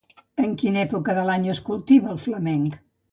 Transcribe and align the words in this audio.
En 0.43 0.53
quina 0.61 0.79
època 0.83 1.15
de 1.19 1.25
l'any 1.27 1.45
es 1.55 1.61
cultiva 1.67 2.11
el 2.15 2.21
flamenc? 2.25 2.79